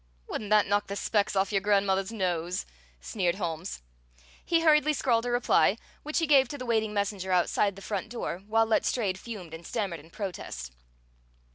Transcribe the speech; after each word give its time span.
"Wouldn't 0.27 0.49
that 0.49 0.65
knock 0.65 0.87
the 0.87 0.95
specs 0.95 1.35
off 1.35 1.51
your 1.51 1.61
grandmother's 1.61 2.11
nose?" 2.11 2.65
sneered 3.01 3.35
Holmes. 3.35 3.83
He 4.43 4.61
hurriedly 4.61 4.93
scrawled 4.93 5.27
a 5.27 5.29
reply, 5.31 5.77
which 6.01 6.17
he 6.17 6.25
gave 6.25 6.47
to 6.47 6.57
the 6.57 6.65
waiting 6.65 6.91
messenger 6.91 7.31
outside 7.31 7.75
the 7.75 7.83
front 7.83 8.09
door, 8.09 8.39
while 8.47 8.65
Letstrayed 8.65 9.19
fumed 9.19 9.53
and 9.53 9.63
stammered 9.63 9.99
in 9.99 10.09
protest. 10.09 10.71